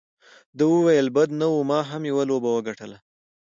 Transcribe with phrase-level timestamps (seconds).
[0.57, 2.97] ده وویل: بده نه وه، ما هم یوه لوبه وګټله.